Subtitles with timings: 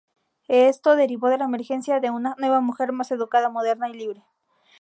[0.47, 4.25] Esto derivó en la emergencia de una "nueva mujer" más educada, moderna y libre.